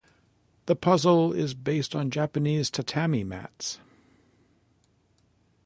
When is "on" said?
1.93-2.09